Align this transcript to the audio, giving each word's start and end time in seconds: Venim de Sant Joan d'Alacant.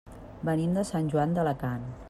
Venim 0.49 0.73
de 0.79 0.85
Sant 0.93 1.11
Joan 1.13 1.37
d'Alacant. 1.37 1.89